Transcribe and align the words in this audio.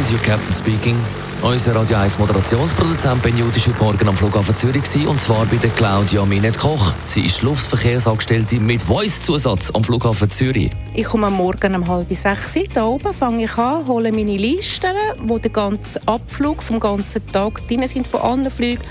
is 0.00 0.10
your 0.10 0.20
captain 0.20 0.50
speaking. 0.50 0.96
Unser 1.42 1.74
Radio 1.74 1.98
1 1.98 2.18
Moderationsproduzent 2.18 3.22
Ben 3.22 3.36
Jud 3.36 3.54
heute 3.54 3.80
Morgen 3.82 4.08
am 4.08 4.16
Flughafen 4.16 4.56
Zürich 4.56 4.82
gewesen, 4.82 5.08
und 5.08 5.20
zwar 5.20 5.44
bei 5.44 5.56
der 5.56 5.68
Claudia 5.70 6.24
Minet 6.24 6.58
Koch. 6.58 6.94
Sie 7.04 7.26
ist 7.26 7.42
Luftverkehrsangestellte 7.42 8.60
mit 8.60 8.82
Voice-Zusatz 8.82 9.70
am 9.72 9.84
Flughafen 9.84 10.30
Zürich. 10.30 10.70
Ich 10.94 11.04
komme 11.04 11.26
am 11.26 11.34
Morgen 11.34 11.74
um 11.74 11.86
halb 11.86 12.14
sechs. 12.14 12.54
Da 12.72 12.86
oben 12.86 13.12
fange 13.12 13.44
ich 13.44 13.58
an, 13.58 13.86
hole 13.86 14.10
meine 14.10 14.38
Listen, 14.38 14.96
wo 15.24 15.38
der 15.38 15.50
ganze 15.50 16.00
Abflug 16.06 16.62
vom 16.62 16.80
ganzen 16.80 17.26
Tag 17.26 17.66
drin 17.68 17.86
sind 17.86 18.06
von 18.06 18.20
allen 18.20 18.50
Flügen, 18.50 18.82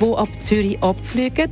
die 0.00 0.14
ab 0.14 0.28
Zürich 0.42 0.82
abfliegen. 0.82 1.50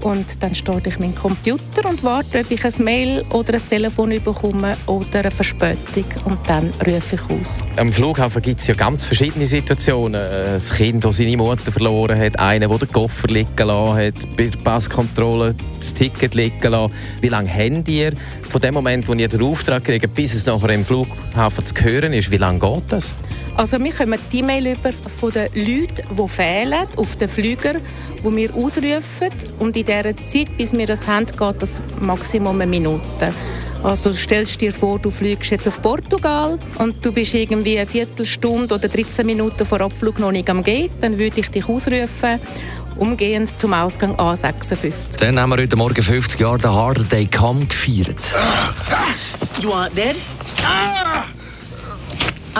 Und 0.00 0.42
dann 0.42 0.54
starte 0.54 0.88
ich 0.88 0.98
meinen 0.98 1.14
Computer 1.14 1.88
und 1.88 2.04
warte, 2.04 2.40
ob 2.40 2.50
ich 2.50 2.64
ein 2.64 2.84
Mail 2.84 3.24
oder 3.30 3.54
ein 3.54 3.68
Telefon 3.68 4.10
bekomme 4.10 4.76
oder 4.86 5.20
eine 5.20 5.30
Verspätung. 5.30 6.04
Und 6.24 6.38
dann 6.46 6.70
rufe 6.86 7.16
ich 7.16 7.40
aus. 7.40 7.62
Am 7.76 7.92
Flughafen 7.92 8.40
gibt 8.42 8.60
es 8.60 8.68
ja 8.68 8.74
ganz 8.74 9.04
verschiedene 9.04 9.46
Situationen. 9.46 10.20
Ein 10.20 10.60
Kind, 10.60 11.04
das 11.04 11.16
seine 11.16 11.36
Mutter 11.36 11.72
verloren 11.72 12.18
hat, 12.18 12.38
einer, 12.38 12.68
der 12.68 12.78
den 12.78 12.92
Koffer 12.92 13.28
liegen 13.28 13.50
lassen 13.56 13.96
hat, 13.96 14.36
bei 14.36 14.44
der 14.44 14.58
Passkontrolle 14.58 15.54
das 15.78 15.94
Ticket 15.94 16.34
liegen 16.34 16.70
lassen. 16.70 16.92
Wie 17.20 17.28
lange 17.28 17.52
habt 17.52 17.88
ihr 17.88 18.12
von 18.42 18.60
dem 18.60 18.74
Moment, 18.74 19.08
wo 19.08 19.14
ihr 19.14 19.28
den 19.28 19.42
Auftrag 19.42 19.84
kriegt, 19.84 20.14
bis 20.14 20.34
es 20.34 20.46
nachher 20.46 20.70
im 20.70 20.84
Flughafen 20.84 21.64
zu 21.64 21.74
hören 21.82 22.12
ist, 22.12 22.30
wie 22.30 22.36
lange 22.36 22.58
geht 22.60 22.84
das? 22.88 23.14
Also 23.58 23.82
wir 23.82 23.92
kommen 23.92 24.20
die 24.30 24.38
E-Mail 24.38 24.68
über 24.68 24.92
von 24.92 25.32
den 25.32 25.48
Leuten, 25.52 26.02
die 26.16 26.28
fehlen, 26.28 26.86
auf 26.94 27.16
den 27.16 27.28
Flüger, 27.28 27.74
die 28.24 28.36
wir 28.36 28.54
ausrufen. 28.54 29.30
Und 29.58 29.76
in 29.76 29.84
dieser 29.84 30.16
Zeit, 30.16 30.56
bis 30.56 30.72
wir 30.72 30.86
das 30.86 31.08
haben, 31.08 31.26
geht 31.26 31.60
das 31.60 31.80
Maximum 32.00 32.60
eine 32.60 32.70
Minute. 32.70 33.34
Also 33.82 34.12
stellst 34.12 34.60
dir 34.60 34.72
vor, 34.72 35.00
du 35.00 35.10
fliegst 35.10 35.50
jetzt 35.50 35.66
auf 35.66 35.82
Portugal 35.82 36.56
und 36.78 37.04
du 37.04 37.10
bist 37.10 37.34
irgendwie 37.34 37.78
eine 37.78 37.86
Viertelstunde 37.86 38.76
oder 38.76 38.86
13 38.86 39.26
Minuten 39.26 39.66
vor 39.66 39.80
Abflug 39.80 40.20
noch 40.20 40.30
nicht 40.30 40.48
am 40.50 40.62
Gate, 40.62 40.92
dann 41.00 41.18
würde 41.18 41.40
ich 41.40 41.50
dich 41.50 41.68
ausrufen 41.68 42.38
umgehend 42.96 43.58
zum 43.58 43.74
Ausgang 43.74 44.14
A56. 44.16 45.18
Dann 45.20 45.38
haben 45.38 45.50
wir 45.50 45.58
heute 45.58 45.76
Morgen 45.76 46.02
50 46.02 46.40
Jahre 46.40 46.58
den 46.58 46.72
Hard 46.72 47.10
Day 47.10 47.26
Come 47.26 47.66
gefeiert. 47.66 48.18
You 49.60 49.70
want 49.70 49.96
dead? 49.96 50.16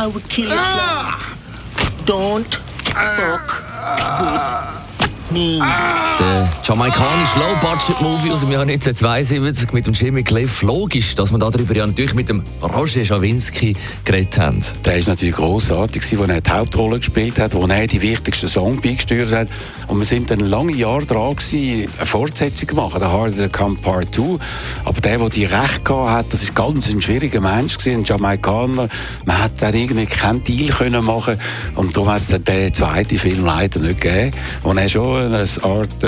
I 0.00 0.06
will 0.06 0.20
kill 0.28 0.44
you. 0.44 0.54
Ah! 0.54 1.18
Don't 2.06 2.54
fuck 2.54 3.64
ah! 3.74 4.86
with 5.00 5.32
me. 5.32 5.58
Ah! 5.60 6.07
Der 6.18 6.50
jamaikanische 6.64 7.38
Low-Budget-Movie 7.38 8.32
aus 8.32 8.40
dem 8.40 8.50
Jahr 8.50 8.62
1972 8.62 9.72
mit 9.72 9.86
dem 9.86 9.92
Jimmy 9.92 10.24
Cliff. 10.24 10.62
Logisch, 10.62 11.14
dass 11.14 11.30
wir 11.30 11.38
darüber 11.38 11.76
ja 11.76 11.86
natürlich 11.86 12.14
mit 12.14 12.28
dem 12.28 12.42
Roger 12.60 13.04
Schawinski 13.04 13.76
geredet 14.04 14.36
haben. 14.36 14.60
Der 14.84 14.96
ist 14.96 15.06
natürlich 15.06 15.36
grossartig, 15.36 16.02
wo 16.18 16.24
er 16.24 16.40
die 16.40 16.50
Hauptrolle 16.50 16.98
gespielt 16.98 17.38
hat, 17.38 17.54
wo 17.54 17.64
er 17.66 17.86
die 17.86 18.02
wichtigsten 18.02 18.48
Songs 18.48 18.80
beigesteuert 18.82 19.30
hat. 19.30 19.48
Und 19.86 19.98
wir 20.00 20.06
sind 20.06 20.28
dann 20.28 20.40
lange 20.40 20.72
Jahre 20.72 21.06
dran 21.06 21.36
gewesen, 21.36 21.88
eine 21.96 22.06
Fortsetzung 22.06 22.68
zu 22.68 22.74
machen, 22.74 22.98
der 22.98 23.12
Harder 23.12 23.48
Come 23.48 23.76
Part 23.76 24.12
2. 24.12 24.38
Aber 24.86 25.00
der, 25.00 25.18
der 25.18 25.28
die 25.28 25.44
Rechte 25.44 25.82
gehabt 25.82 26.10
hat, 26.10 26.32
das 26.32 26.42
ist 26.42 26.54
ganz 26.54 26.88
ein 26.88 27.00
schwieriger 27.00 27.40
Mensch 27.40 27.78
gewesen, 27.78 28.00
ein 28.00 28.04
Jamaikaner. 28.04 28.88
Man 29.24 29.38
hat 29.38 29.52
dann 29.60 29.74
irgendwie 29.74 30.06
keinen 30.06 30.42
Deal 30.42 30.68
können 30.70 31.04
machen 31.04 31.38
und 31.76 31.96
darum 31.96 32.10
hat 32.10 32.22
es 32.22 32.42
den 32.42 32.74
zweiten 32.74 33.18
Film 33.18 33.44
leider 33.44 33.78
nicht 33.78 34.00
gegeben, 34.00 34.32
wo 34.64 34.72
er 34.72 34.88
schon 34.88 35.32
eine 35.32 35.44
Art 35.62 36.07